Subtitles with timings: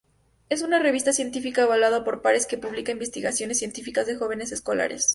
[0.49, 5.09] Es una revista científica evaluada por pares, que publica investigaciones científicas de jóvenes escolares.